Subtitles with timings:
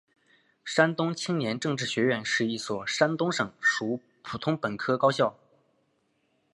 [0.65, 5.37] 山东青年政治学院是一所山东省属普通本科高校。